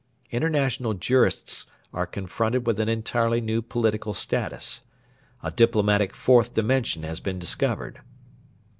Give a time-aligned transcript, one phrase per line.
[0.31, 4.81] International jurists are confronted with an entirely new political status.
[5.43, 8.01] A diplomatic 'Fourth Dimension' has been discovered.